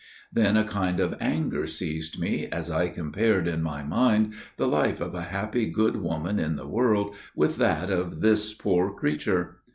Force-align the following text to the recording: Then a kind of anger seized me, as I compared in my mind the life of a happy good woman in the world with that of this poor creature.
Then 0.33 0.57
a 0.57 0.63
kind 0.63 0.99
of 0.99 1.15
anger 1.21 1.67
seized 1.67 2.17
me, 2.19 2.47
as 2.47 2.71
I 2.71 2.89
compared 2.89 3.47
in 3.47 3.61
my 3.61 3.83
mind 3.83 4.33
the 4.57 4.67
life 4.67 4.99
of 4.99 5.13
a 5.13 5.21
happy 5.21 5.69
good 5.69 5.97
woman 5.97 6.39
in 6.39 6.55
the 6.55 6.67
world 6.67 7.13
with 7.35 7.57
that 7.57 7.91
of 7.91 8.19
this 8.21 8.51
poor 8.55 8.91
creature. 8.95 9.57